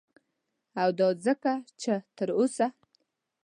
[0.81, 1.51] او دا ځکه
[1.81, 2.67] چه تر اوسه